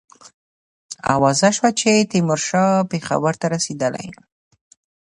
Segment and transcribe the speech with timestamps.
[1.15, 4.07] آوازه سوه چې تیمورشاه پېښور ته رسېدلی.